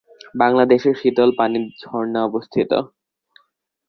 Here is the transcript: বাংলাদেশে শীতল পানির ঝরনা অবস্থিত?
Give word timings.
বাংলাদেশে 0.35 0.91
শীতল 0.99 1.29
পানির 1.37 1.65
ঝরনা 1.81 2.19
অবস্থিত? 2.25 2.71